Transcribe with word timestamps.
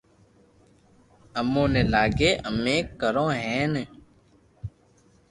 امو 1.39 1.63
ني 1.73 1.81
لاگي 1.93 2.31
امي 2.47 2.77
ڪرو 3.01 3.27
ھين 3.39 3.73